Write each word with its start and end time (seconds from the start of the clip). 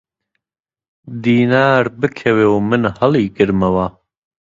دینار 1.23 1.83
بکەوێ 1.99 2.47
و 2.49 2.57
من 2.69 2.83
هەڵیگرمەوە! 2.97 3.87